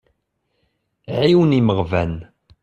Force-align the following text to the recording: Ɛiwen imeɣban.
Ɛiwen 1.21 1.57
imeɣban. 1.59 2.13